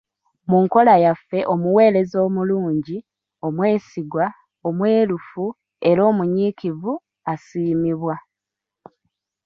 [0.49, 2.97] Mu nkola yaffe omuweereza omulungi,
[3.45, 4.25] omwesigwa,
[4.67, 5.45] omwerufu
[5.89, 6.93] era omunyiikivu,
[7.31, 8.15] asiimibwa.